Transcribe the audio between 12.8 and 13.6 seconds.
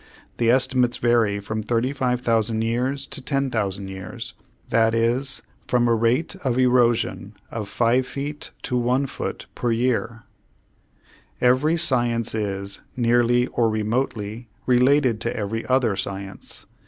nearly